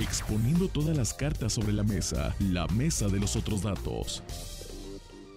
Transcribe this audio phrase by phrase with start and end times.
[0.00, 4.22] exponiendo todas las cartas sobre la mesa, la mesa de los otros datos.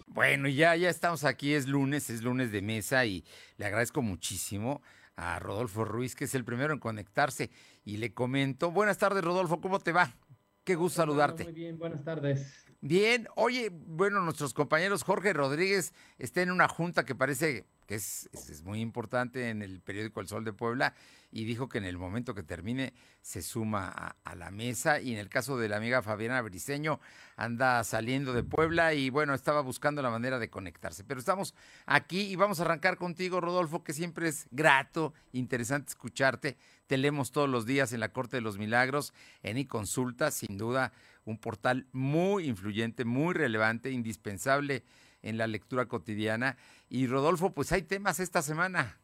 [0.07, 3.23] Bueno, ya, ya estamos aquí, es lunes, es lunes de mesa y
[3.57, 4.81] le agradezco muchísimo
[5.15, 7.49] a Rodolfo Ruiz, que es el primero en conectarse.
[7.83, 10.15] Y le comento, buenas tardes Rodolfo, ¿cómo te va?
[10.63, 11.43] Qué gusto saludarte.
[11.43, 12.65] Muy bien, buenas tardes.
[12.79, 17.65] Bien, oye, bueno, nuestros compañeros Jorge Rodríguez está en una junta que parece
[17.95, 18.29] es,
[18.63, 20.93] muy importante en el periódico El Sol de Puebla
[21.31, 25.13] y dijo que en el momento que termine se suma a, a, la mesa y
[25.13, 26.99] en el caso de la amiga Fabiana Briceño
[27.35, 31.03] anda saliendo de Puebla y bueno, estaba buscando la manera de conectarse.
[31.03, 36.57] Pero estamos aquí y vamos a arrancar contigo, Rodolfo, que siempre es grato, interesante escucharte.
[36.87, 40.91] Te leemos todos los días en la Corte de los Milagros, en iConsulta, sin duda,
[41.25, 44.83] un portal muy influyente, muy relevante, indispensable
[45.23, 46.57] en la lectura cotidiana.
[46.89, 48.99] Y Rodolfo, pues hay temas esta semana.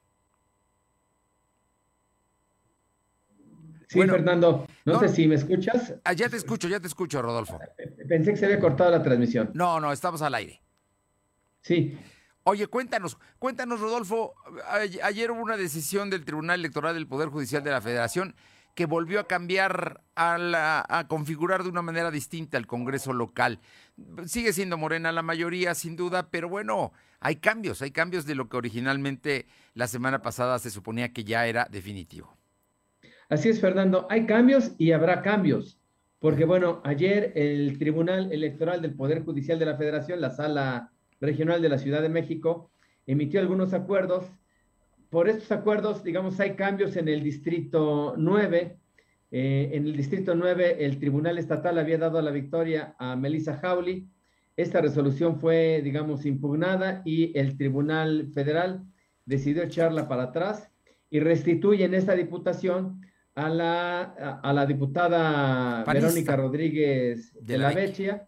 [3.87, 5.95] Sí, bueno, Fernando, no, no, sé si me escuchas.
[6.03, 7.59] Ah, ya te escucho, ya te escucho, Rodolfo.
[8.07, 9.49] Pensé que se había cortado la transmisión.
[9.55, 10.61] No, no, estamos al aire.
[11.61, 11.97] Sí.
[12.43, 14.35] Oye, cuéntanos, cuéntanos, Rodolfo.
[15.01, 18.35] Ayer hubo una decisión del Tribunal Electoral del Poder Judicial de la Federación
[18.75, 23.59] que volvió a cambiar, a, la, configurar de una manera distinta el Congreso local.
[24.25, 28.47] Sigue siendo morena la mayoría, sin duda, pero bueno, hay cambios, hay cambios de lo
[28.49, 32.37] que originalmente la semana pasada se suponía que ya era definitivo.
[33.29, 35.77] Así es, Fernando, hay cambios y habrá cambios,
[36.19, 41.61] porque bueno, ayer el Tribunal Electoral del Poder Judicial de la Federación, la Sala Regional
[41.61, 42.71] de la Ciudad de México,
[43.05, 44.25] emitió algunos acuerdos
[45.09, 48.77] por estos acuerdos, digamos, hay cambios en el Distrito 9.
[49.31, 54.07] Eh, en el Distrito 9, el Tribunal Estatal había dado la victoria a Melissa Hawley.
[54.55, 58.83] Esta resolución fue, digamos, impugnada y el Tribunal Federal
[59.25, 60.69] decidió echarla para atrás
[61.09, 63.01] y restituye en esta diputación
[63.35, 66.07] a la, a, a la diputada Panista.
[66.07, 68.27] Verónica Rodríguez de, de la Vecchia,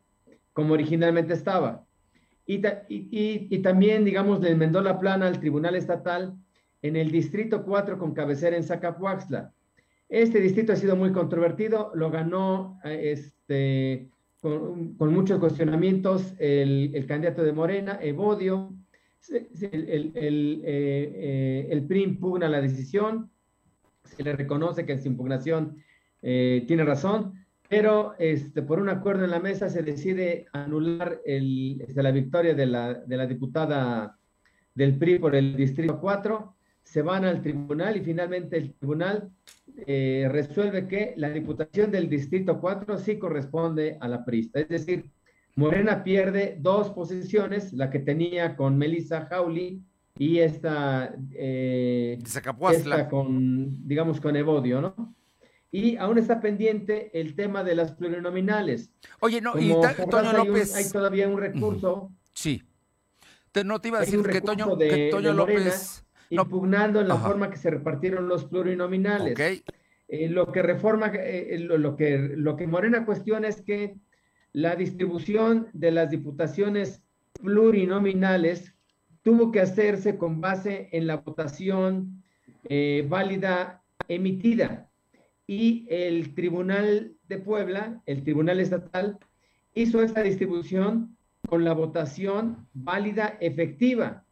[0.53, 1.85] como originalmente estaba.
[2.45, 6.35] Y, y, y, también, digamos, le enmendó la plana al Tribunal Estatal
[6.81, 9.53] en el Distrito 4 con cabecera en Zacapuaxtla.
[10.09, 14.09] Este distrito ha sido muy controvertido, lo ganó este,
[14.42, 18.74] con, muchos cuestionamientos el, candidato de Morena, Evodio.
[19.30, 20.12] El,
[20.66, 23.30] eh, el PRI impugna la decisión,
[24.03, 25.78] se le reconoce que en su impugnación
[26.22, 27.34] eh, tiene razón,
[27.69, 32.53] pero este, por un acuerdo en la mesa se decide anular el, este, la victoria
[32.53, 34.18] de la, de la diputada
[34.75, 39.31] del PRI por el Distrito 4 se van al tribunal y finalmente el tribunal
[39.88, 44.59] eh, resuelve que la diputación del distrito 4 sí corresponde a la prista.
[44.59, 45.09] Es decir,
[45.56, 49.81] Morena pierde dos posiciones, la que tenía con Melissa Hawley
[50.18, 55.16] y esta, eh, esta con, digamos, con Evodio, ¿no?
[55.72, 58.92] Y aún está pendiente el tema de las plurinominales.
[59.22, 59.69] Oye, no, Como y
[60.09, 60.72] Toño hay, López.
[60.72, 62.12] Un, hay todavía un recurso.
[62.34, 62.62] Sí.
[63.53, 67.16] Te, no te iba a decir que Toño, de, que Toño López impugnando en la
[67.16, 67.28] Ajá.
[67.28, 69.34] forma que se repartieron los plurinominales.
[69.34, 69.64] Okay.
[70.08, 73.96] Eh, lo que reforma, eh, lo, lo, que, lo que Morena cuestiona es que
[74.53, 77.03] la distribución de las diputaciones
[77.42, 78.74] plurinominales
[79.22, 82.24] tuvo que hacerse con base en la votación
[82.69, 84.90] eh, válida emitida.
[85.48, 89.19] Y el Tribunal de Puebla, el Tribunal Estatal,
[89.74, 91.18] hizo esta distribución
[91.48, 94.25] con la votación válida efectiva.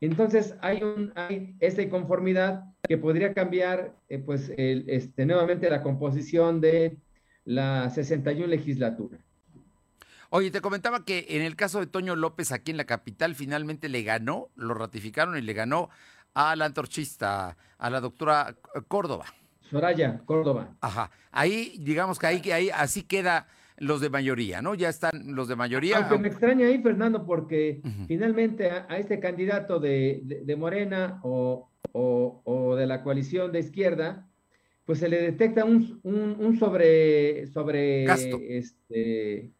[0.00, 5.82] Entonces hay, un, hay esta inconformidad que podría cambiar eh, pues el, este, nuevamente la
[5.82, 6.96] composición de
[7.44, 9.18] la 61 legislatura.
[10.30, 13.88] Oye, te comentaba que en el caso de Toño López aquí en la capital finalmente
[13.88, 15.88] le ganó, lo ratificaron y le ganó
[16.34, 18.54] a la antorchista, a la doctora
[18.86, 19.24] Córdoba.
[19.70, 20.76] Soraya Córdoba.
[20.80, 21.10] Ajá.
[21.32, 23.46] Ahí, digamos que ahí, ahí así queda
[23.80, 24.74] los de mayoría, ¿no?
[24.74, 25.98] Ya están los de mayoría.
[25.98, 28.06] Aunque me extraña ahí, Fernando, porque uh -huh.
[28.06, 33.52] finalmente a, a, este candidato de, de, de Morena o, o, o, de la coalición
[33.52, 34.28] de izquierda,
[34.84, 38.38] pues se le detecta un, un, un sobre, sobre, Gasto.
[38.48, 39.52] este,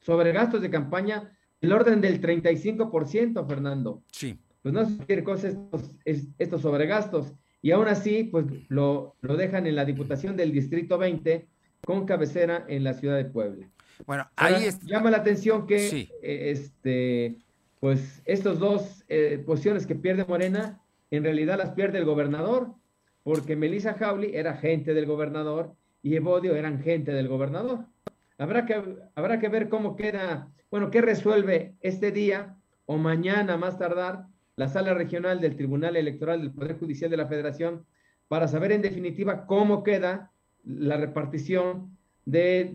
[0.00, 4.02] sobre gastos de campaña del orden del 35%, Fernando.
[4.12, 4.38] Sí.
[4.62, 5.96] Pues no sé qué cosa estos,
[6.38, 7.32] estos sobregastos.
[7.62, 11.48] Y aún así, pues lo, lo dejan en la Diputación del Distrito 20
[11.84, 13.68] con cabecera en la ciudad de Puebla.
[14.06, 14.80] Bueno, ahí Ahora, es...
[14.80, 16.08] llama la atención que Sí.
[16.22, 17.36] eh, este,
[17.80, 22.74] pues estos dos eh, posiciones que pierde Morena, en realidad las pierde el gobernador,
[23.22, 27.86] porque Melissa Hawley era gente del gobernador y Evodio eran gente del gobernador.
[28.36, 28.82] Habrá que,
[29.14, 32.56] habrá que ver cómo queda, bueno, qué resuelve este día
[32.86, 34.26] o mañana más tardar
[34.56, 37.86] la sala regional del Tribunal Electoral del Poder Judicial de la Federación
[38.28, 40.32] para saber en definitiva cómo queda
[40.64, 42.74] la repartición de,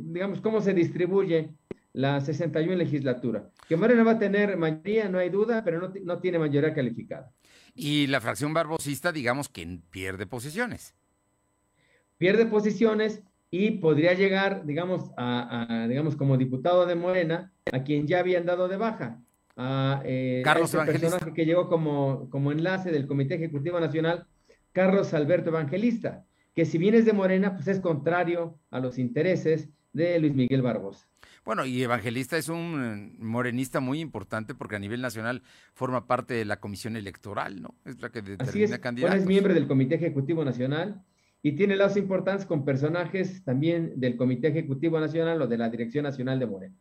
[0.00, 1.50] digamos, cómo se distribuye
[1.92, 3.50] la 61 legislatura.
[3.68, 7.32] Que Morena va a tener mayoría, no hay duda, pero no, no tiene mayoría calificada.
[7.74, 10.94] Y la fracción barbosista, digamos que pierde posiciones.
[12.18, 18.20] Pierde posiciones y podría llegar, digamos, a, digamos, como diputado de Morena, a quien ya
[18.20, 19.20] habían dado de baja.
[19.56, 24.26] A, eh, Carlos a personaje que llegó como, como enlace del Comité Ejecutivo Nacional,
[24.72, 26.24] Carlos Alberto Evangelista,
[26.56, 30.62] que si bien es de Morena, pues es contrario a los intereses de Luis Miguel
[30.62, 31.06] Barbosa.
[31.44, 35.42] Bueno, y Evangelista es un morenista muy importante porque a nivel nacional
[35.74, 37.74] forma parte de la comisión electoral, ¿no?
[37.84, 39.18] Es la que determina candidatos.
[39.18, 41.04] es miembro del Comité Ejecutivo Nacional
[41.42, 46.04] y tiene lazos importantes con personajes también del Comité Ejecutivo Nacional o de la Dirección
[46.04, 46.74] Nacional de Morena.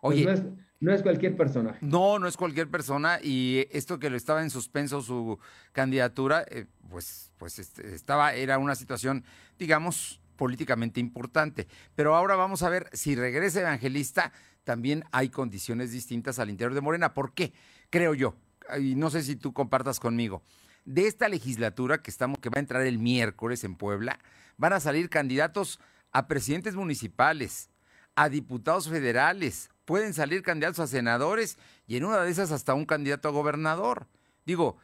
[0.00, 1.84] Pues Oye, no, es, cualquier personaje.
[1.84, 5.38] No, no es cualquier persona y esto que lo estaba en suspenso su
[5.72, 9.24] candidatura, eh, pues, pues este, estaba, era una situación,
[9.58, 11.66] digamos, políticamente importante.
[11.94, 14.32] Pero ahora vamos a ver si regresa Evangelista,
[14.64, 17.14] también hay condiciones distintas al interior de Morena.
[17.14, 17.52] ¿Por qué?
[17.90, 18.36] Creo yo,
[18.78, 20.42] y no sé si tú compartas conmigo.
[20.84, 24.18] De esta legislatura que estamos, que va a entrar el miércoles en Puebla,
[24.56, 25.80] van a salir candidatos
[26.12, 27.70] a presidentes municipales,
[28.14, 32.86] a diputados federales, pueden salir candidatos a senadores y en una de esas hasta un
[32.86, 34.08] candidato a gobernador.
[34.44, 34.78] Digo,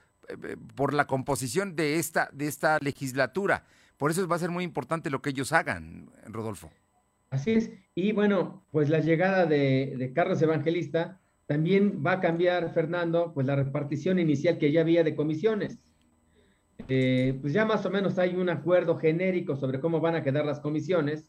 [0.74, 3.64] por la composición de esta, de esta legislatura.
[3.96, 6.70] Por eso va a ser muy importante lo que ellos hagan, Rodolfo.
[7.30, 7.70] Así es.
[7.94, 13.56] Y bueno, pues la llegada de, Carlos Evangelista también va a cambiar, Fernando, pues la
[13.56, 15.78] repartición inicial que ya había de comisiones.
[16.88, 20.44] Eh, pues ya más o menos hay un acuerdo genérico sobre cómo van a quedar
[20.44, 21.26] las comisiones.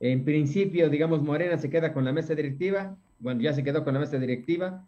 [0.00, 3.94] En principio, digamos, Morena se queda con la mesa directiva, bueno, ya se quedó con
[3.94, 4.86] la mesa directiva,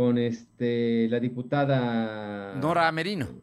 [0.00, 2.54] con este, la diputada...
[2.54, 3.42] Nora Merino.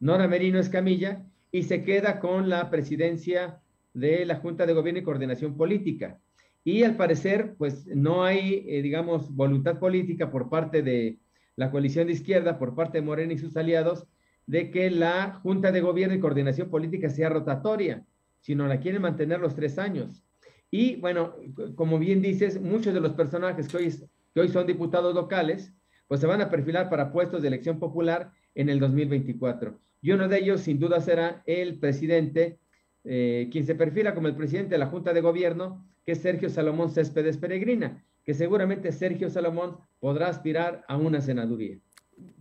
[0.00, 3.60] Nora Merino Escamilla, y se queda con la presidencia
[3.94, 6.18] de la Junta de Gobierno y Coordinación Política.
[6.64, 11.20] Y al parecer, pues no hay, eh, digamos, voluntad política por parte de
[11.54, 14.08] la coalición de izquierda, por parte de Morena y sus aliados,
[14.48, 18.04] de que la Junta de Gobierno y Coordinación Política sea rotatoria,
[18.40, 20.24] sino la quieren mantener los tres años.
[20.68, 21.36] Y bueno,
[21.76, 23.94] como bien dices, muchos de los personajes que hoy,
[24.34, 25.72] que hoy son diputados locales,
[26.12, 30.28] pues se van a perfilar para puestos de elección popular en el 2024 y uno
[30.28, 32.58] de ellos sin duda será el presidente,
[33.02, 36.50] eh, quien se perfila como el presidente de la Junta de Gobierno, que es Sergio
[36.50, 41.78] Salomón Céspedes Peregrina, que seguramente Sergio Salomón podrá aspirar a una senaduría.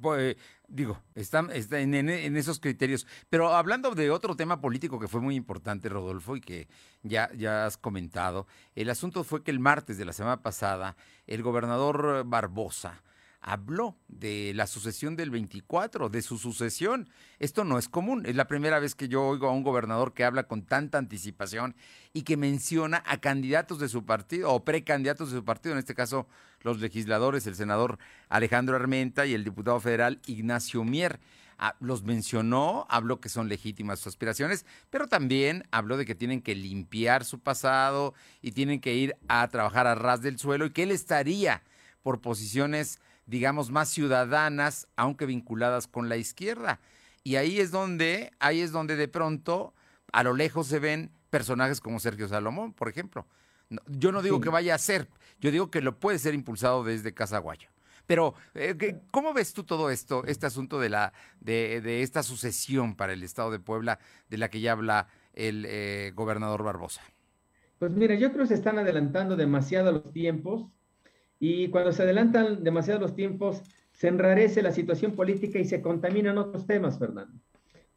[0.01, 0.35] Pues,
[0.67, 3.07] digo, está, en, en, esos criterios.
[3.29, 6.67] Pero hablando de otro tema político que fue muy importante, Rodolfo, y que
[7.03, 11.41] ya, ya has comentado, el asunto fue que el martes de la semana pasada, el
[11.41, 13.01] gobernador Barbosa
[13.41, 17.09] habló de la sucesión del 24, de su sucesión.
[17.39, 20.23] Esto no es común, es la primera vez que yo oigo a un gobernador que
[20.23, 21.75] habla con tanta anticipación
[22.13, 25.95] y que menciona a candidatos de su partido o precandidatos de su partido, en este
[25.95, 26.27] caso
[26.61, 27.97] los legisladores, el senador
[28.29, 31.19] Alejandro Armenta y el diputado federal Ignacio Mier.
[31.63, 36.41] Ah, los mencionó, habló que son legítimas sus aspiraciones, pero también habló de que tienen
[36.41, 40.71] que limpiar su pasado y tienen que ir a trabajar a ras del suelo y
[40.71, 41.61] que él estaría
[42.01, 42.99] por posiciones
[43.31, 46.81] digamos, más ciudadanas, aunque vinculadas con la izquierda.
[47.23, 49.73] Y ahí es donde, ahí es donde de pronto
[50.11, 53.25] a lo lejos se ven personajes como Sergio Salomón, por ejemplo.
[53.87, 55.07] Yo no digo que vaya a ser,
[55.39, 57.69] yo digo que lo puede ser impulsado desde Casaguayo.
[58.05, 62.95] Pero, eh, ¿cómo ves tú todo esto, este asunto de, la, de, de, esta sucesión
[62.95, 67.01] para el Estado de Puebla de la que ya habla el eh, gobernador Barbosa?
[67.79, 70.65] Pues mira, yo creo que se están adelantando demasiado los tiempos
[71.43, 76.37] y cuando se adelantan demasiado los tiempos, se enrarece la situación política y se contaminan
[76.37, 77.33] otros temas, Fernando.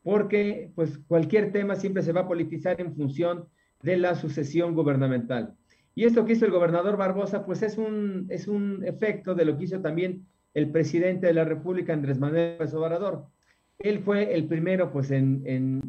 [0.02, 3.44] Porque pues cualquier tema siempre se va a politizar en función
[3.82, 5.54] de la sucesión gubernamental.
[5.94, 9.58] Y esto que hizo el gobernador Barbosa, pues es un, es un efecto de lo
[9.58, 13.26] que hizo también el presidente de la República, Andrés Manuel López Obrador.
[13.78, 15.82] Él fue el primero, pues, en, en,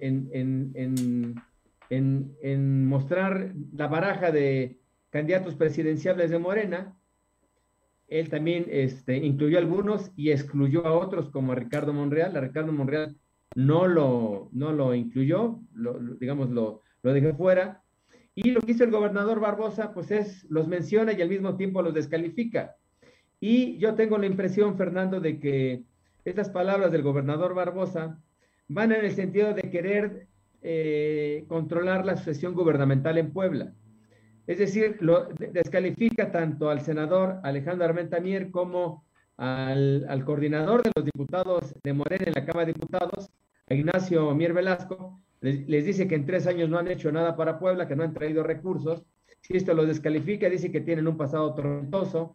[0.00, 1.34] en,
[1.88, 6.97] en, mostrar la baraja de candidatos presidenciales de Morena
[8.08, 12.36] él también este, incluyó algunos y excluyó a otros como a Ricardo Monreal.
[12.36, 13.16] A Ricardo Monreal
[13.54, 15.60] no lo, no lo incluyó,
[16.18, 17.82] digamos, lo, lo dejó fuera.
[18.34, 21.82] Y lo que hizo el gobernador Barbosa, pues es, los menciona y al mismo tiempo
[21.82, 22.76] los descalifica.
[23.40, 25.84] Y yo tengo la impresión, Fernando, de que
[26.24, 28.20] estas palabras del gobernador Barbosa
[28.68, 30.28] van en el sentido de querer
[30.62, 33.74] eh, controlar la sucesión gubernamental en Puebla.
[34.48, 39.04] Es decir, lo descalifica tanto al senador Alejandro Armenta Mier como
[39.36, 43.28] al, coordinador de los diputados de Morena en la Cámara de Diputados,
[43.68, 47.58] a Ignacio Mier Velasco, les, dice que en tres años no han hecho nada para
[47.58, 49.04] Puebla, que no han traído recursos.
[49.42, 52.34] Si esto lo descalifica, dice que tienen un pasado tormentoso.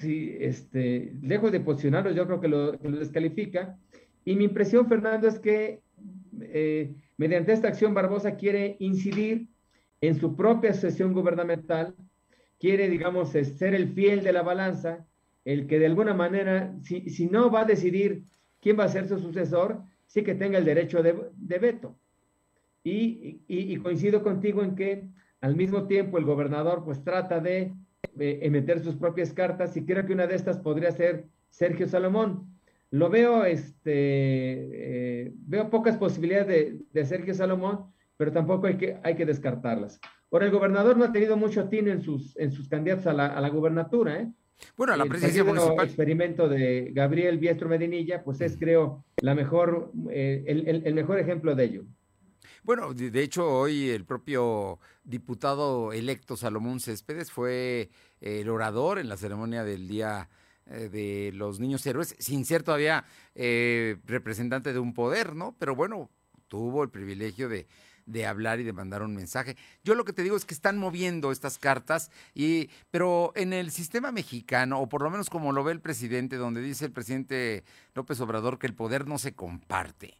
[0.00, 3.76] Si, este, lejos de posicionarlos, yo creo que lo, descalifica.
[4.24, 5.82] Y mi impresión, Fernando, es que
[6.40, 9.48] eh, mediante esta acción Barbosa quiere incidir
[10.00, 11.94] en su propia sesión gubernamental,
[12.58, 15.06] quiere, digamos, ser el fiel de la balanza,
[15.44, 18.24] el que de alguna manera, si, si no va a decidir
[18.60, 21.96] quién va a ser su sucesor, sí que tenga el derecho de, veto.
[22.82, 25.08] Y, coincido contigo en que
[25.40, 27.72] al mismo tiempo el gobernador pues trata de
[28.18, 32.58] emitir sus propias cartas y creo que una de estas podría ser Sergio Salomón.
[32.90, 39.16] Lo veo, este, eh, veo pocas posibilidades de, Sergio Salomón, pero tampoco hay que, hay
[39.16, 39.98] que descartarlas.
[40.30, 43.28] Ahora, el gobernador no ha tenido mucho tino en sus, en sus candidatos a la,
[43.28, 44.30] a la gubernatura, ¿eh?
[44.76, 45.78] Bueno, la presidencia municipal.
[45.78, 50.44] El experimento de Gabriel Biestro Medinilla, pues es, creo, la mejor, eh,
[50.84, 51.84] el, mejor ejemplo de ello.
[52.64, 57.88] Bueno, de hecho, hoy el propio diputado electo Salomón Céspedes fue
[58.20, 60.28] el orador en la ceremonia del Día
[60.66, 65.56] eh, de los Niños Héroes, sin ser todavía eh, representante de un poder, ¿no?
[65.58, 66.10] Pero bueno,
[66.48, 67.68] tuvo el privilegio de
[68.08, 69.56] de hablar y de mandar un mensaje.
[69.84, 73.70] Yo lo que te digo es que están moviendo estas cartas, y, pero en el
[73.70, 77.64] sistema mexicano, o por lo menos como lo ve el presidente, donde dice el presidente
[77.94, 80.18] López Obrador que el poder no se comparte,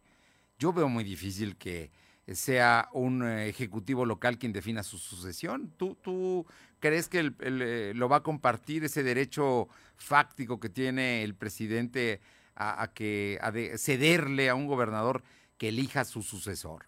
[0.57, 1.91] yo veo muy difícil que
[2.35, 5.73] sea un eh, ejecutivo local quien defina su sucesión.
[5.77, 6.45] ¿Tú, tú
[6.79, 12.21] crees que eh, lo va a compartir ese derecho fáctico que tiene el presidente
[12.55, 15.23] a, que a cederle a un gobernador
[15.57, 16.85] que elija su sucesor?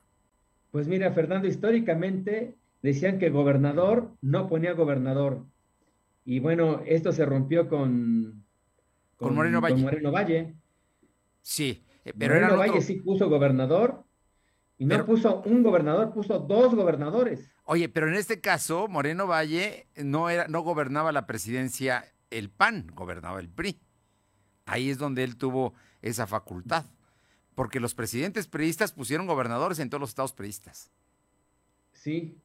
[0.71, 5.45] Pues mira, Fernando, históricamente decían que gobernador no ponía gobernador.
[6.23, 8.45] Y bueno, esto se rompió con,
[9.17, 9.75] con, Moreno Valle.
[9.75, 10.55] Con Moreno Valle.
[11.41, 14.03] Sí, eh, pero Moreno Valle sí puso gobernador
[14.77, 17.51] y no puso un gobernador, puso dos gobernadores.
[17.65, 22.87] Oye, pero en este caso, Moreno Valle no, era, no gobernaba la presidencia el PAN,
[22.93, 23.79] gobernaba el PRI.
[24.65, 26.85] Ahí es donde él tuvo esa facultad
[27.55, 30.91] porque los presidentes priistas pusieron gobernadores en todos los estados priistas.
[31.93, 32.37] Sí.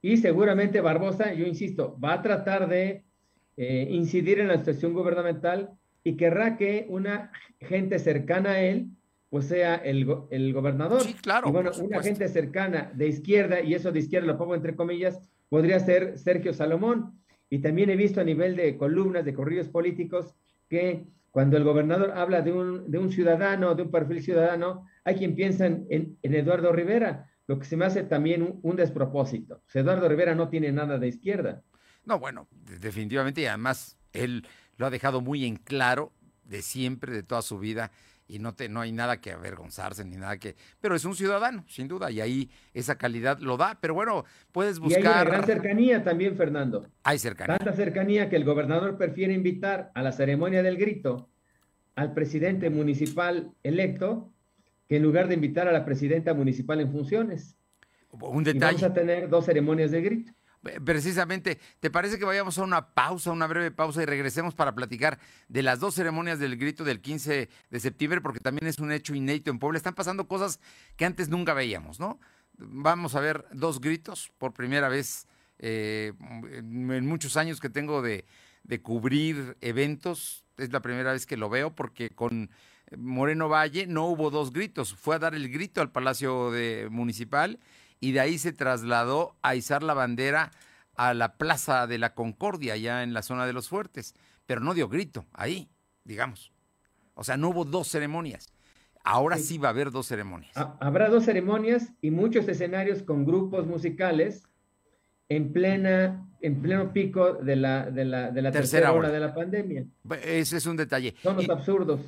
[0.00, 3.04] Y seguramente Barbosa, yo insisto, va a tratar de
[3.56, 5.70] eh, incidir en la situación gubernamental
[6.04, 8.90] y querrá que una gente cercana a él,
[9.30, 11.02] pues sea el, gobernador.
[11.02, 11.48] Sí, claro.
[11.48, 15.20] Y bueno, una gente cercana de izquierda, y eso de izquierda lo pongo entre comillas,
[15.48, 17.20] podría ser Sergio Salomón.
[17.50, 20.34] Y también he visto a nivel de columnas, de corridos políticos,
[20.68, 21.04] que
[21.38, 25.36] cuando el gobernador habla de un, de un ciudadano, de un perfil ciudadano, hay quien
[25.36, 29.62] piensa en, Eduardo Rivera, lo que se me hace también un, despropósito.
[29.72, 31.62] Eduardo Rivera no tiene nada de izquierda.
[32.04, 32.48] No, bueno,
[32.80, 37.60] definitivamente, y además él lo ha dejado muy en claro de siempre, de toda su
[37.60, 37.92] vida,
[38.28, 40.54] y no, te, no hay nada que avergonzarse ni nada que...
[40.80, 43.78] Pero es un ciudadano, sin duda, y ahí esa calidad lo da.
[43.80, 45.02] Pero bueno, puedes buscar...
[45.02, 46.86] Y hay una gran cercanía también, Fernando.
[47.02, 47.56] Hay cercanía.
[47.56, 51.30] Tanta cercanía que el gobernador prefiere invitar a la ceremonia del grito
[51.94, 54.30] al presidente municipal electo
[54.88, 57.56] que en lugar de invitar a la presidenta municipal en funciones.
[58.10, 58.76] Un detalle.
[58.76, 60.32] vamos a tener dos ceremonias de grito.
[60.84, 65.18] Precisamente, ¿te parece que vayamos a una pausa, una breve pausa y regresemos para platicar
[65.48, 68.20] de las dos ceremonias del grito del 15 de septiembre?
[68.20, 69.76] Porque también es un hecho inédito en Puebla.
[69.76, 70.60] Están pasando cosas
[70.96, 72.18] que antes nunca veíamos, ¿no?
[72.56, 75.28] Vamos a ver dos gritos por primera vez
[75.60, 78.24] eh, en muchos años que tengo de,
[78.64, 80.44] de cubrir eventos.
[80.56, 82.50] Es la primera vez que lo veo porque con
[82.96, 84.94] Moreno Valle no hubo dos gritos.
[84.94, 87.60] Fue a dar el grito al Palacio de Municipal
[88.00, 90.50] y de ahí se trasladó a izar la bandera
[90.94, 94.14] a la Plaza de la Concordia, allá en la zona de los fuertes,
[94.46, 95.68] pero no dio grito ahí,
[96.04, 96.52] digamos.
[97.14, 98.52] O sea, no hubo dos ceremonias.
[99.04, 100.52] Ahora sí, va a haber dos ceremonias.
[100.80, 104.44] Habrá dos ceremonias y muchos escenarios con grupos musicales
[105.28, 109.10] en plena en pleno pico de la, de la, de la tercera, hora.
[109.10, 109.86] de la pandemia.
[110.22, 111.14] Ese es un detalle.
[111.22, 112.00] Son los absurdos.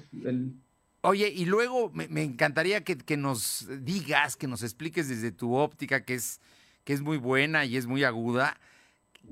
[1.03, 6.15] Oye, y luego me, encantaría que, nos digas, que nos expliques desde tu óptica, que
[6.15, 6.41] es,
[6.85, 8.59] que es muy buena y es muy aguda,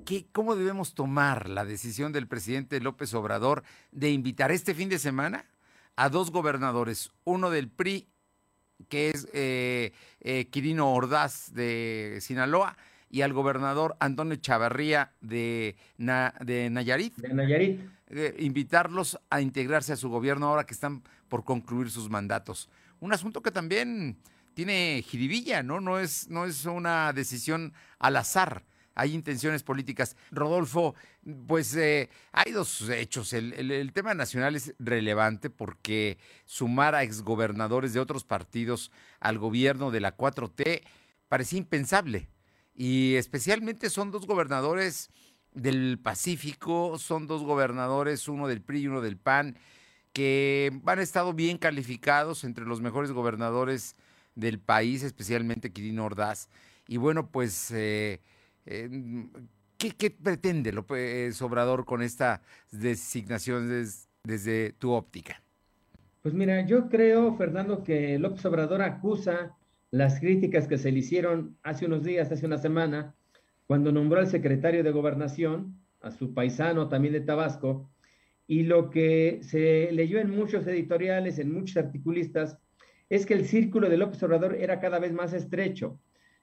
[0.06, 4.98] que, ¿cómo debemos tomar la decisión del presidente López Obrador de invitar este fin de
[4.98, 5.44] semana
[5.96, 8.08] a dos gobernadores, uno del PRI,
[8.88, 12.78] que es eh, eh, Quirino Ordaz de Sinaloa,
[13.10, 17.16] y al gobernador Antonio Chavarría de, de Nayarit.
[17.16, 17.80] De Nayarit.
[18.10, 22.68] Eh, invitarlos a integrarse a su gobierno ahora que están por concluir sus mandatos.
[23.00, 24.16] Un asunto que también
[24.54, 25.80] tiene jiribilla, ¿no?
[25.80, 28.64] No es, no es una decisión al azar.
[28.94, 30.16] hay intenciones políticas.
[30.32, 30.96] Rodolfo,
[31.46, 33.32] pues eh, hay dos hechos.
[33.32, 40.00] El, tema nacional es relevante porque sumar a exgobernadores de otros partidos al gobierno de
[40.00, 40.82] la 4T
[41.28, 42.28] parecía impensable.
[42.80, 45.10] Y especialmente son dos gobernadores
[45.52, 49.56] del Pacífico, son dos gobernadores, uno del PRI y uno del PAN,
[50.12, 53.96] que han estado bien calificados entre los mejores gobernadores
[54.36, 56.48] del país, especialmente Quirino Ordaz.
[56.86, 58.20] Y bueno, pues, eh,
[58.64, 58.88] eh,
[59.76, 63.68] ¿qué, pretende López Obrador con esta designación
[64.22, 65.42] desde tu óptica?
[66.22, 69.57] Pues mira, yo creo, Fernando, que López Obrador acusa
[69.90, 73.14] las críticas que se le hicieron hace unos días, hace una semana,
[73.66, 77.90] cuando nombró al secretario de Gobernación, a su paisano también de Tabasco,
[78.46, 82.58] y lo que se leyó en muchos editoriales, en muchos articulistas,
[83.08, 86.00] es que el círculo de López Obrador era cada vez más estrecho,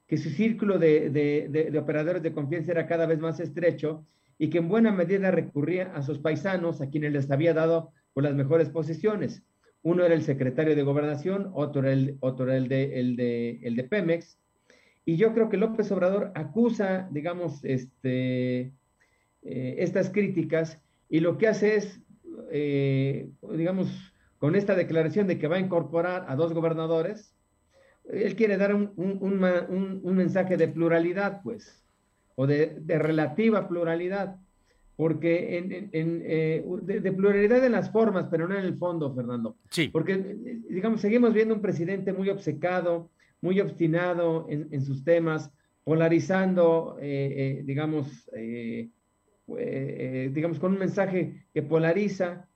[0.07, 4.05] que su círculo de, operadores de confianza era cada vez más estrecho
[4.37, 8.23] y que en buena medida recurría a sus paisanos, a quienes les había dado por
[8.23, 9.43] las mejores posiciones.
[9.85, 14.39] Uno era el secretario de Gobernación, otro era el, de, el, de, el de Pemex.
[15.05, 18.71] Y yo creo que López Obrador acusa, digamos, este,
[19.43, 22.01] eh, estas críticas y lo que hace es,
[22.51, 27.35] eh, digamos, con esta declaración de que va a incorporar a dos gobernadores,
[28.09, 29.39] él quiere dar un,
[30.01, 31.85] mensaje de pluralidad, pues,
[32.33, 34.37] o de, relativa pluralidad,
[34.95, 39.57] porque en, eh, de, pluralidad en las formas, pero no en el fondo, Fernando.
[39.69, 39.89] Sí.
[39.89, 40.15] Porque,
[40.69, 43.09] digamos, seguimos viendo un presidente muy obcecado,
[43.41, 45.51] muy obstinado en, sus temas,
[45.83, 48.89] polarizando, eh, digamos, eh,
[50.33, 52.47] digamos, con un mensaje que polariza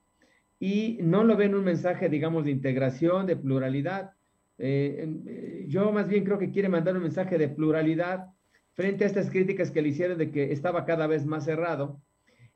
[0.60, 4.12] y no lo ven un mensaje, digamos, de integración, de pluralidad.
[4.58, 8.28] Eh, yo más bien creo que quiere mandar un mensaje de pluralidad
[8.74, 12.02] frente a estas críticas que le hicieron de que estaba cada vez más cerrado.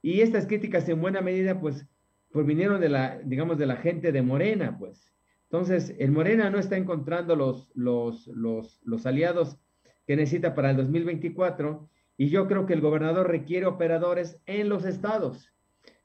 [0.03, 1.88] Y estas críticas en buena medida, pues,
[2.31, 5.12] pues vinieron de la, digamos, de la gente de Morena, pues.
[5.45, 9.57] Entonces, el Morena no está encontrando los, los, los, los aliados
[10.05, 14.86] que necesita para el 2024 y yo creo que el gobernador requiere operadores en los
[14.86, 15.53] estados.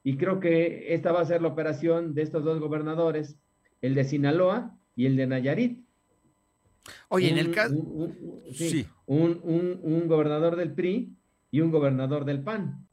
[0.03, 3.37] Y creo que esta va a ser la operación de estos dos gobernadores,
[3.81, 5.85] el de Sinaloa y el de Nayarit.
[7.09, 7.75] Oye, en el caso...
[8.53, 9.39] sí, Un,
[9.83, 11.15] un, gobernador del PRI
[11.51, 12.87] y un gobernador del PAN.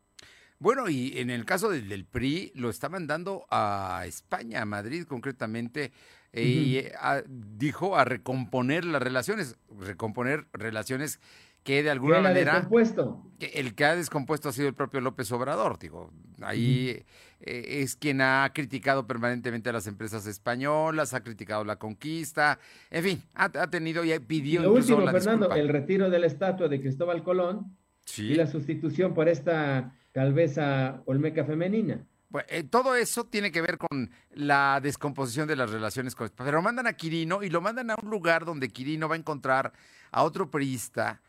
[0.59, 5.93] Bueno, y en el caso del, PRI lo está mandando a España, a Madrid concretamente,
[6.33, 6.93] y eh,
[7.29, 11.21] dijo a recomponer las relaciones, recomponer relaciones
[11.67, 12.55] que de alguna manera...
[12.55, 13.23] Descompuesto?
[13.41, 16.13] El que ha descompuesto ha sido el propio López Obrador, digo.
[16.41, 17.03] Ahí
[17.41, 23.03] eh, es quien ha criticado permanentemente a las empresas españolas, ha criticado la conquista, en
[23.03, 24.63] fin, ha, tenido y pidió...
[24.63, 27.77] Lo último, Fernando, el retiro de la estatua de Cristóbal Colón
[28.17, 32.03] y la sustitución por esta calveza olmeca femenina.
[32.49, 36.31] Eh, todo eso tiene que ver con la descomposición de las relaciones con...
[36.35, 39.75] Pero mandan a Quirino y lo mandan a un lugar donde Quirino va a encontrar
[40.11, 41.21] a otro priista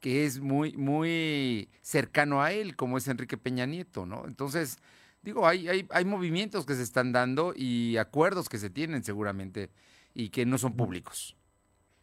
[0.00, 4.24] que es muy, muy cercano a él, como es Enrique Peña Nieto, ¿no?
[4.26, 4.78] Entonces,
[5.22, 9.70] digo, hay, hay, hay movimientos que se están dando y acuerdos que se tienen seguramente
[10.14, 11.36] y que no son públicos.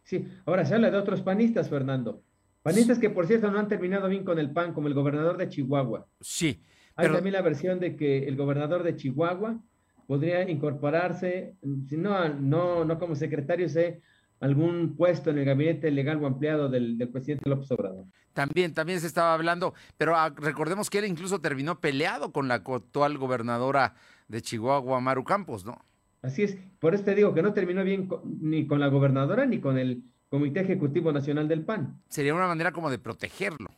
[0.05, 2.23] Sí, ahora se habla de otros panistas, Fernando.
[2.61, 5.49] Panistas que, por cierto, no han terminado bien con el PAN, como el gobernador de
[5.49, 6.07] Chihuahua.
[6.19, 6.61] Sí.
[6.95, 9.59] Hay también la versión de que el gobernador de Chihuahua
[10.05, 11.55] podría incorporarse,
[11.87, 14.01] si no, no, no como secretario, sé,
[14.39, 18.05] algún puesto en el gabinete legal o ampliado del, presidente López Obrador.
[18.33, 22.55] También, también se estaba hablando, pero ah, recordemos que él incluso terminó peleado con la
[22.55, 23.95] actual gobernadora
[24.27, 25.77] de Chihuahua, Maru Campos, ¿no?
[26.21, 28.09] Así es, por eso te digo que no terminó bien
[28.41, 32.01] ni con la gobernadora ni con el Comité Ejecutivo Nacional del PAN.
[32.07, 33.71] Sería una manera como de protegerlo.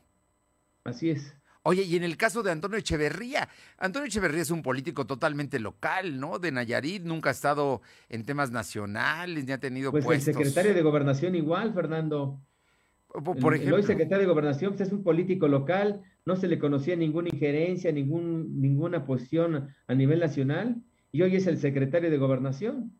[0.83, 1.33] Así es.
[1.63, 6.19] Oye, y en el caso de Antonio Echeverría, Antonio Echeverría es un político totalmente local,
[6.19, 6.39] ¿no?
[6.39, 10.29] De Nayarit, nunca ha estado en temas nacionales, ni ha tenido pues puestos.
[10.29, 12.41] el secretario de Gobernación igual, Fernando.
[13.07, 13.75] Por, ejemplo.
[13.75, 17.29] El hoy secretario de Gobernación pues, es un político local, no se le conocía ninguna
[17.29, 22.93] injerencia, ningún, ninguna posición a nivel nacional, y hoy es el secretario de Gobernación.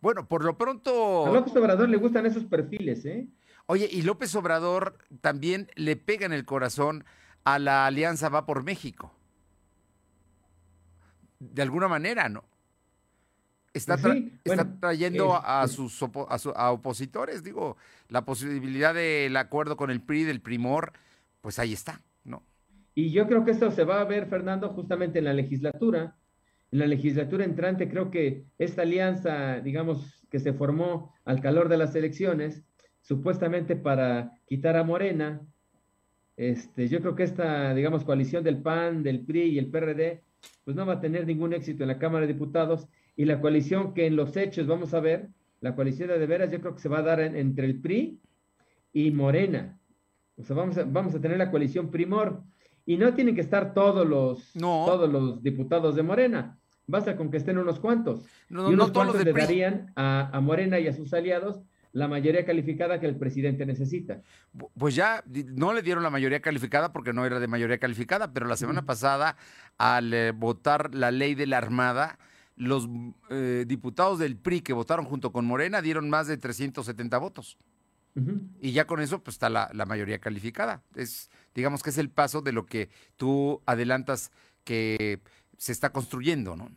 [0.00, 1.26] Bueno, por lo pronto.
[1.26, 3.28] A López Obrador le gustan esos perfiles, ¿eh?
[3.66, 7.04] Oye, y López Obrador también le pega en el corazón
[7.44, 9.12] a la alianza Va por México.
[11.38, 12.44] De alguna manera, ¿no?
[13.72, 13.96] Está,
[14.80, 17.76] trayendo a, sus a, opositores, digo,
[18.08, 20.92] la posibilidad del acuerdo con el PRI, del primor,
[21.40, 22.42] pues ahí está, ¿no?
[22.96, 26.16] Y yo creo que esto se va a ver, Fernando, justamente en la legislatura.
[26.72, 31.76] En la legislatura entrante, creo que esta alianza, digamos, que se formó al calor de
[31.76, 32.64] las elecciones,
[33.00, 35.40] supuestamente para quitar a Morena,
[36.36, 40.22] este, yo creo que esta, digamos, coalición del PAN, del PRI y el PRD,
[40.64, 43.92] pues no va a tener ningún éxito en la Cámara de Diputados y la coalición
[43.92, 45.28] que en los hechos vamos a ver,
[45.60, 48.18] la coalición de, veras, yo creo que se va a dar entre el PRI
[48.92, 49.78] y Morena.
[50.36, 52.42] O sea, vamos a, vamos a tener la coalición primor.
[52.86, 56.58] Y no tienen que estar todos los, todos los diputados de Morena.
[56.86, 58.24] Basta con que estén unos cuantos.
[58.48, 61.60] No, y unos cuantos le darían a, a Morena y a sus aliados
[61.92, 64.22] la mayoría calificada que el presidente necesita.
[64.78, 68.46] Pues ya no le dieron la mayoría calificada porque no era de mayoría calificada, pero
[68.46, 69.36] la semana pasada,
[69.76, 72.18] al eh, votar la ley de la Armada,
[72.56, 72.88] los
[73.30, 77.58] eh, diputados del PRI que votaron junto con Morena dieron más de 370 votos.
[78.60, 80.82] Y ya con eso, pues está la, mayoría calificada.
[80.94, 84.30] Es, digamos que es el paso de lo que tú adelantas
[84.64, 85.20] que
[85.56, 86.70] se está construyendo, ¿no?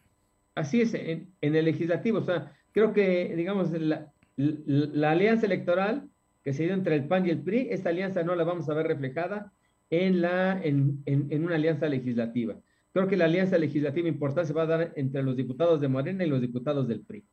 [0.55, 2.19] Así es, en, en el legislativo.
[2.19, 6.09] O sea, creo que, digamos, la, la alianza electoral
[6.43, 8.73] que se dio entre el PAN y el PRI, esta alianza no la vamos a
[8.73, 9.53] ver reflejada
[9.89, 12.55] en, la, en, en, una alianza legislativa.
[12.91, 16.23] Creo que la alianza legislativa importante se va a dar entre los diputados de Morena
[16.23, 17.25] y los diputados del PRI.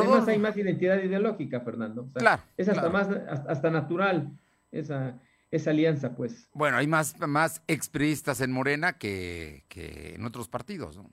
[0.00, 2.08] Que además hay más identidad ideológica, Fernando.
[2.14, 2.42] claro.
[2.56, 4.32] Es hasta más, hasta, natural
[4.70, 5.18] esa,
[5.50, 6.48] esa alianza, pues.
[6.54, 11.10] Bueno, hay más, más expriistas en Morena que, que en otros partidos, ¿no?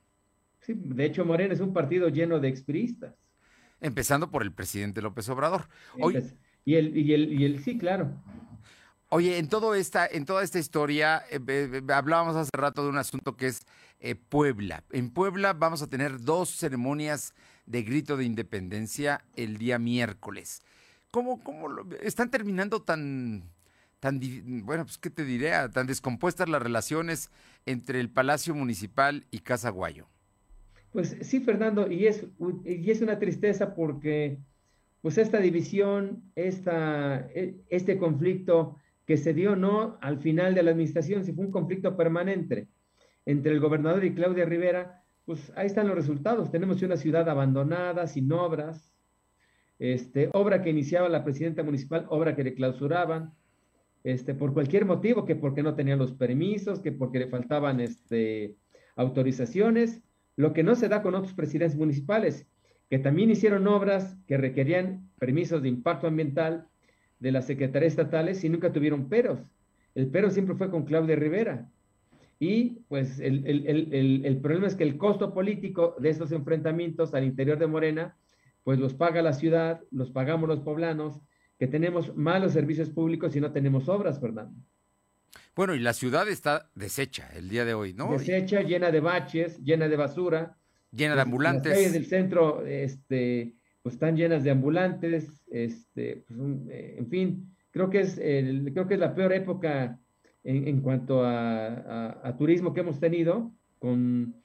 [0.62, 3.15] Sí, de hecho, Morena es un partido lleno de expriistas
[3.82, 5.68] empezando por el presidente López Obrador.
[6.65, 8.12] y, el, y, el, y el, sí, claro.
[9.10, 13.36] Oye, en, todo esta, en toda esta historia, eh, hablábamos hace rato de un asunto
[13.36, 13.65] que es
[14.00, 14.84] eh, Puebla.
[14.92, 17.34] En Puebla vamos a tener dos ceremonias
[17.69, 20.63] de grito de independencia el día miércoles.
[21.12, 21.69] ¿Cómo, cómo
[22.01, 23.43] están terminando tan,
[23.99, 24.19] tan,
[24.65, 27.29] bueno, pues qué te diré, tan descompuestas las relaciones
[27.65, 30.08] entre el Palacio Municipal y Casa Guayo?
[30.91, 32.25] Pues sí, Fernando, y es,
[32.65, 34.39] y es una tristeza porque
[35.01, 40.71] pues esta división, esta, e, este conflicto que se dio no al final de la
[40.71, 42.67] administración, si fue un conflicto permanente
[43.25, 46.50] entre el gobernador y Claudia Rivera, pues ahí están los resultados.
[46.50, 48.92] Tenemos una ciudad abandonada, sin obras,
[49.78, 53.36] este, obra que iniciaba la presidenta municipal, obra que le clausuraban,
[54.04, 58.56] este, por cualquier motivo, que porque no tenían los permisos, que porque le faltaban este,
[58.96, 60.02] autorizaciones,
[60.36, 62.48] lo que no se da con otros presidentes municipales,
[62.89, 66.68] que también hicieron obras que requerían permisos de impacto ambiental
[67.20, 69.42] de las secretarías estatales y nunca tuvieron peros.
[69.94, 71.70] El pero siempre fue con Claudia Rivera.
[72.39, 77.67] Y pues el, problema es que el costo político de estos enfrentamientos al interior de
[77.67, 78.15] Morena,
[78.63, 81.19] pues los paga la ciudad, los pagamos los poblanos,
[81.58, 84.56] que tenemos malos servicios públicos y no tenemos obras, Fernando.
[85.54, 88.13] Bueno, y la ciudad está deshecha el día de hoy, ¿no?
[88.13, 90.56] Deshecha, llena de baches, llena de basura.
[90.91, 91.65] Llena de ambulantes.
[91.65, 97.56] Las calles del centro, este, pues están llenas de ambulantes, este, pues, eh, en fin,
[97.71, 99.99] creo que es el, creo que es la peor época
[100.43, 104.36] en, cuanto a, turismo que hemos tenido, con,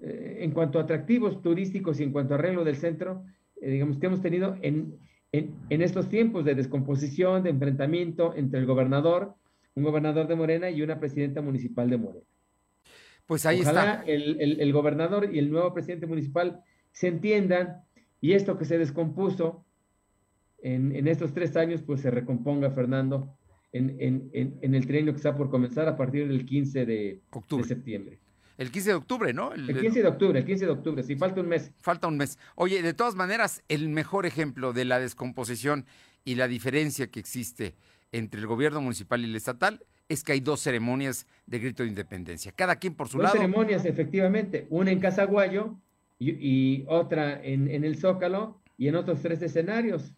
[0.00, 3.24] eh, en cuanto a atractivos turísticos y en cuanto a arreglo del centro,
[3.60, 4.98] eh, digamos que hemos tenido en,
[5.32, 9.34] en, en estos tiempos de descomposición, de enfrentamiento entre el gobernador
[9.74, 12.26] un gobernador de Morena y una presidenta municipal de Morena.
[13.26, 14.02] Pues ahí está.
[14.06, 17.82] El, el, gobernador y el nuevo presidente municipal se entiendan
[18.20, 19.64] y esto que se descompuso
[20.58, 23.36] en, en estos tres años, pues se recomponga, Fernando,
[23.74, 23.96] en,
[24.32, 28.20] en, en, el trienio que está por comenzar a partir del 15 de, de septiembre.
[28.56, 29.52] El 15 de octubre, ¿no?
[29.52, 31.72] El, el, 15 de octubre, el 15 de octubre, sí, falta un mes.
[31.80, 32.38] Falta un mes.
[32.54, 35.86] Oye, de todas maneras, el mejor ejemplo de la descomposición
[36.24, 37.74] y la diferencia que existe
[38.12, 41.88] entre el gobierno municipal y el estatal es que hay dos ceremonias de grito de
[41.88, 43.34] independencia, cada quien por su lado.
[43.34, 45.74] Dos ceremonias, efectivamente, una en Casaguayo
[46.20, 50.12] y, y otra en, en, el Zócalo y en otros tres escenarios,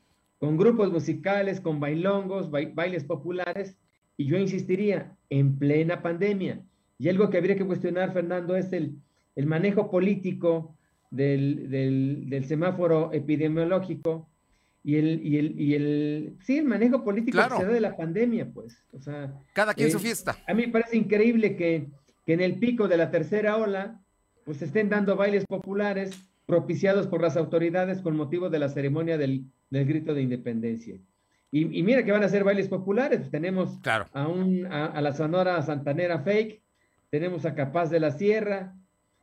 [0.47, 3.77] con grupos musicales, con bailongos, bailes populares,
[4.17, 6.63] y yo insistiría, en plena pandemia.
[7.01, 8.95] Y algo que habría que cuestionar, Fernando, es el,
[9.35, 10.77] el manejo político
[11.11, 14.29] del, del, del semáforo epidemiológico
[14.85, 17.97] y el, y el, y el, sí, el manejo político que se da de la
[17.97, 18.85] pandemia, pues.
[18.93, 20.37] O sea, Cada quien su eh, fiesta.
[20.47, 21.89] A mí me parece increíble que,
[22.25, 24.01] que, en el pico de la tercera ola,
[24.45, 29.47] pues estén dando bailes populares propiciados por las autoridades con motivo de la ceremonia del,
[29.71, 30.97] del grito de independencia.
[31.51, 33.31] Y, y, mira que van a ser bailes populares.
[33.31, 33.79] Tenemos
[34.13, 36.63] a, un, a, la Sonora Santanera Fake,
[37.11, 38.75] tenemos a Capaz de la Sierra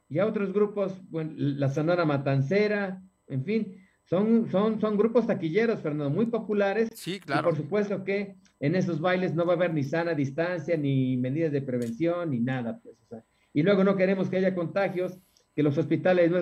[0.10, 5.80] y a otros grupos, bueno, la Sonora Matancera, en fin son, son, son grupos taquilleros,
[5.80, 6.90] Fernando, muy populares.
[6.94, 7.42] Sí, claro.
[7.42, 11.18] Y por supuesto que en esos bailes no va a haber ni sana distancia, ni
[11.18, 12.80] medidas de prevención, ni nada.
[12.84, 15.18] Pues, o sea, y luego no queremos que haya contagios,
[15.56, 16.40] que los hospitales no,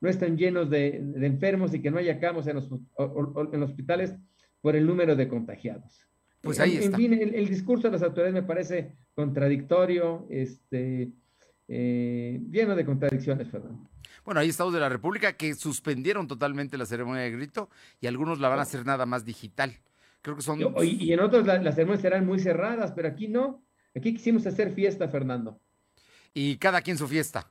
[0.00, 4.14] no estén llenos de, enfermos y que no haya camas en los, en los hospitales
[4.60, 6.06] por el número de contagiados.
[6.40, 6.96] Pues ahí en, está.
[6.96, 11.12] En fin, el, el, discurso de las autoridades me parece contradictorio, este,
[11.68, 13.90] eh, lleno de contradicciones, Fernando.
[14.24, 18.40] Bueno, hay estados de la República que suspendieron totalmente la ceremonia de grito y algunos
[18.40, 19.78] la van a hacer nada más digital.
[20.22, 20.60] Creo que son...
[20.60, 23.64] Y, y en otros la, las ceremonias serán muy cerradas, pero aquí no.
[23.94, 25.60] Aquí quisimos hacer fiesta, Fernando.
[26.34, 27.48] Y cada quien su fiesta.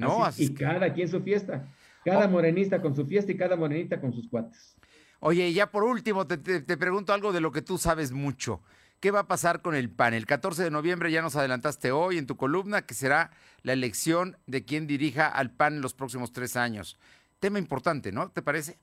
[0.00, 0.24] ¿No?
[0.24, 0.64] Así, Así y que...
[0.64, 1.68] cada quien su fiesta.
[2.04, 2.30] Cada oh.
[2.30, 4.76] morenista con su fiesta y cada morenita con sus cuates.
[5.20, 8.62] Oye, ya por último, te, te, te, pregunto algo de lo que tú sabes mucho.
[9.00, 10.14] ¿Qué va a pasar con el PAN?
[10.14, 13.30] El 14 de noviembre ya nos adelantaste hoy en tu columna que será
[13.62, 16.98] la elección de quien dirija al PAN en los próximos tres años.
[17.38, 18.30] Tema importante, ¿no?
[18.30, 18.78] ¿Te parece?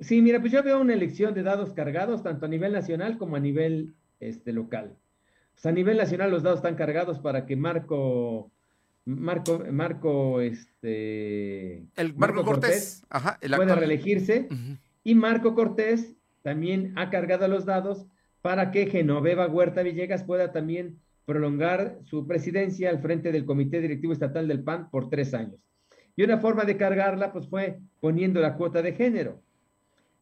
[0.00, 3.36] Sí, mira, pues yo veo una elección de dados cargados tanto a nivel nacional como
[3.36, 4.96] a nivel este, local.
[5.56, 8.52] O sea, a nivel nacional los dados están cargados para que Marco,
[9.06, 14.48] Marco, Marco, este, el Marco, Marco Cortés, Cortés Ajá, el pueda reelegirse.
[14.50, 14.78] Uh -huh.
[15.04, 18.06] Y Marco Cortés también ha cargado los dados
[18.42, 24.12] para que Genoveva Huerta Villegas pueda también prolongar su presidencia al frente del Comité Directivo
[24.12, 25.60] Estatal del PAN por tres años.
[26.16, 29.40] Y una forma de cargarla, pues fue poniendo la cuota de género.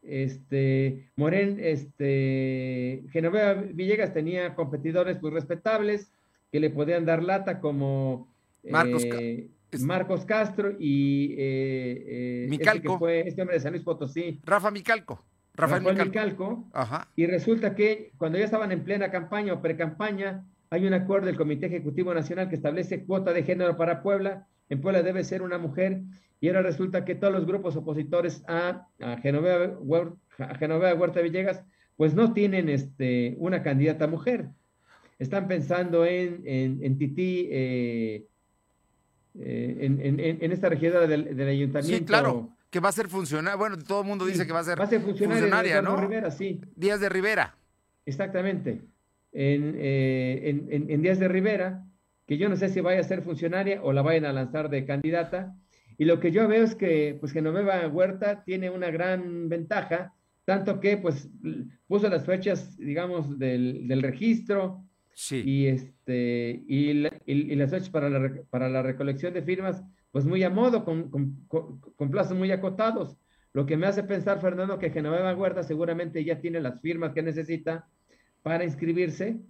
[0.02, 6.12] Este, Moren, este, Genoveva Villegas tenía competidores muy respetables
[6.52, 8.33] que le podían dar lata como
[8.70, 9.48] Marcos, eh,
[9.80, 12.76] Marcos Castro y eh, eh, Micalco.
[12.76, 14.40] Este, que fue este hombre de San Luis Potosí.
[14.44, 15.24] Rafa Micalco.
[15.54, 16.48] Rafael, Rafael Micalco.
[16.50, 16.68] Micalco.
[16.72, 17.08] Ajá.
[17.16, 21.36] Y resulta que cuando ya estaban en plena campaña o pre-campaña, hay un acuerdo del
[21.36, 24.46] Comité Ejecutivo Nacional que establece cuota de género para Puebla.
[24.68, 26.02] En Puebla debe ser una mujer.
[26.40, 31.20] Y ahora resulta que todos los grupos opositores a, a, Genoveva, Huerta, a Genoveva Huerta
[31.20, 31.64] Villegas,
[31.96, 34.48] pues no tienen este, una candidata mujer.
[35.18, 38.26] Están pensando en, en, en Tití, eh,
[39.38, 41.98] eh, en, en, en, esta regidora del, del, ayuntamiento.
[41.98, 43.56] Sí, claro, que va a ser funcionaria.
[43.56, 45.82] Bueno, todo el mundo dice sí, que va a ser, va a ser funcionaria, funcionaria
[45.82, 45.96] ¿no?
[45.96, 46.60] Rivera, sí.
[46.76, 47.56] Díaz de Rivera.
[48.06, 48.82] Exactamente.
[49.32, 51.84] En, eh, en, Díaz de Rivera,
[52.26, 54.84] que yo no sé si vaya a ser funcionaria o la vayan a lanzar de
[54.84, 55.56] candidata.
[55.98, 60.78] Y lo que yo veo es que, pues, Genoveva Huerta tiene una gran ventaja, tanto
[60.78, 61.28] que, pues,
[61.88, 64.83] puso las fechas, digamos, del, del registro,
[65.14, 65.42] Sí.
[65.44, 69.82] Y, este, y, la, y, y las fechas para la, para la recolección de firmas,
[70.10, 73.16] pues muy a modo, con, con, con, plazos muy acotados.
[73.52, 77.22] Lo que me hace pensar, Fernando, que Genoveva Huerta seguramente ya tiene las firmas que
[77.22, 77.88] necesita
[78.42, 79.40] para inscribirse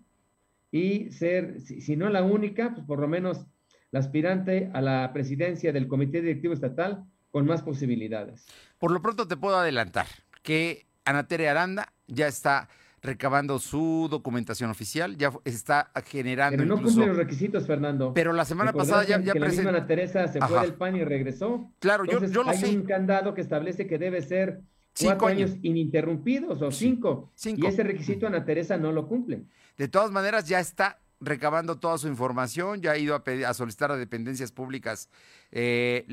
[0.71, 3.47] y ser, si, si no la única, pues por lo menos
[3.91, 8.47] la aspirante a la presidencia del Comité Directivo Estatal con más posibilidades.
[8.79, 10.07] Por lo pronto te puedo adelantar
[10.43, 12.69] que Ana Tere Aranda ya está
[13.05, 16.57] recabando su documentación oficial, ya está generando.
[16.57, 16.97] Pero no incluso...
[16.97, 18.13] cumple los requisitos, Fernando.
[18.15, 19.65] Pero la semana pasada ya, ya que present...
[19.67, 20.49] la misma Ana Teresa se Ajá.
[20.49, 21.71] fue del PAN y regresó.
[21.79, 22.77] Claro, Entonces, yo, yo lo hay sé.
[22.77, 24.63] un candado que establece que debe ser
[24.95, 25.57] cinco cuatro años.
[25.63, 27.31] ininterrumpidos o cinco.
[27.45, 29.45] Y ese requisito Ana Teresa no lo cumple.
[29.77, 33.97] De todas maneras, ya está recabando toda su información, ya ha ido a, solicitar a
[33.97, 35.09] dependencias públicas
[35.51, 36.07] eh,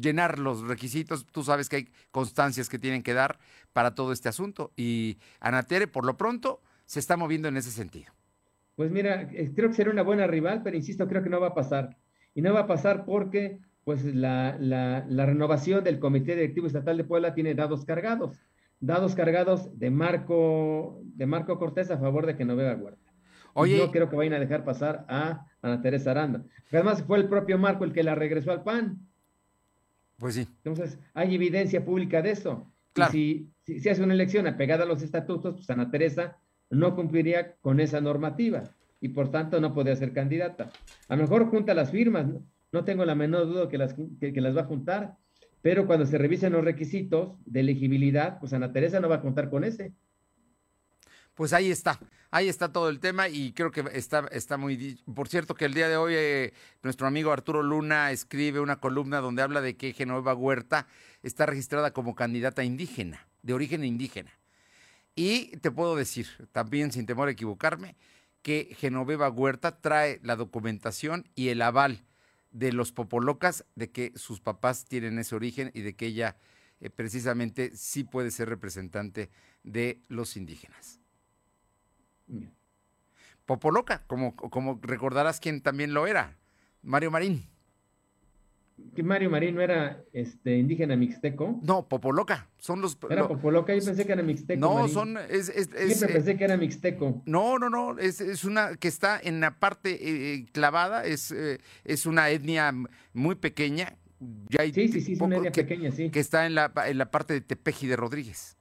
[0.00, 1.26] llenar los requisitos.
[1.26, 3.38] Tú sabes que hay constancias que tienen que dar
[3.72, 4.72] para todo este asunto.
[4.76, 8.12] Y Anatere, por lo pronto, se está moviendo en ese sentido.
[8.76, 11.48] Pues mira, eh, creo que será una buena rival, pero insisto, creo que no va
[11.48, 11.96] a pasar.
[12.34, 14.56] Y no va a pasar porque pues la,
[15.08, 18.36] renovación del Comité Directivo Estatal de Puebla tiene dados cargados.
[18.80, 23.05] Dados cargados de Marco, de Marco Cortés a favor de Genoveva Huerta.
[23.56, 26.44] Oye, no creo que vayan a dejar pasar a Ana Teresa Aranda.
[26.70, 28.98] Además fue el propio Marco el que la regresó al PAN.
[30.18, 30.46] Pues sí.
[30.64, 32.70] Entonces, hay evidencia pública de eso.
[32.92, 33.16] Claro.
[33.16, 36.38] Y si, si, si hace una elección apegada a los estatutos, pues Ana Teresa
[36.70, 38.64] no cumpliría con esa normativa
[39.00, 40.70] y por tanto no podría ser candidata.
[41.08, 42.42] A lo mejor junta las firmas, no,
[42.72, 45.16] no tengo la menor duda que las, que, que las va a juntar,
[45.62, 49.50] pero cuando se revisen los requisitos de elegibilidad, pues Ana Teresa no va a contar
[49.50, 49.92] con ese.
[51.36, 54.98] Pues ahí está, ahí está todo el tema y creo que está, está muy...
[55.14, 59.20] Por cierto que el día de hoy eh, nuestro amigo Arturo Luna escribe una columna
[59.20, 60.86] donde habla de que Genoveva Huerta
[61.22, 64.32] está registrada como candidata indígena, de origen indígena.
[65.14, 67.96] Y te puedo decir, también sin temor a equivocarme,
[68.40, 72.06] que Genoveva Huerta trae la documentación y el aval
[72.50, 76.38] de los popolocas de que sus papás tienen ese origen y de que ella
[76.80, 79.28] eh, precisamente sí puede ser representante
[79.64, 80.98] de los indígenas.
[83.44, 86.36] Popoloca, como, como recordarás quien también lo era,
[86.82, 87.46] Mario Marín.
[88.94, 91.58] ¿Que Mario Marín no era este, indígena mixteco?
[91.62, 92.98] No, Popoloca, son los...
[93.08, 94.60] Era lo, Popoloca, yo pensé que era mixteco.
[94.60, 94.90] No, Marín.
[94.90, 95.16] son...
[95.16, 97.22] Es, es, Siempre es, pensé que era mixteco.
[97.24, 99.98] No, no, no, es, es una que está en la parte
[100.34, 102.74] eh, clavada, es, eh, es una etnia
[103.14, 103.96] muy pequeña.
[104.50, 106.10] Ya hay sí, sí, sí, es una etnia que, pequeña, sí.
[106.10, 108.58] Que está en la, en la parte de Tepeji de Rodríguez.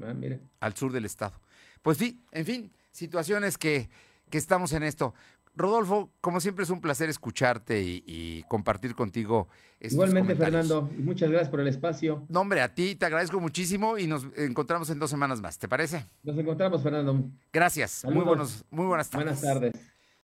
[0.00, 0.38] Ah, mira.
[0.60, 1.38] Al sur del estado.
[1.82, 3.90] Pues sí, en fin, situaciones que,
[4.30, 5.14] que estamos en esto.
[5.56, 9.48] Rodolfo, como siempre es un placer escucharte y, compartir contigo.
[9.80, 12.24] Igualmente, Fernando, muchas gracias por el espacio.
[12.28, 15.68] No, hombre, a ti te agradezco muchísimo y nos encontramos en dos semanas más, ¿te
[15.68, 16.06] parece?
[16.22, 17.24] Nos encontramos, Fernando.
[17.52, 19.40] Gracias, muy, buenos, muy buenas tardes.
[19.40, 19.89] Buenas tardes.